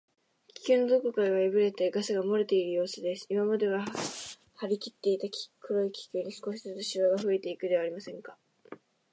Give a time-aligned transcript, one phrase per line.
[0.55, 3.27] 気球のどこかがやぶれて、ガスがもれているようすです。
[3.29, 3.85] 今までは
[4.67, 5.27] りきっていた
[5.59, 8.35] 黒い気球に、少しずつしわがふえていくではありませんか。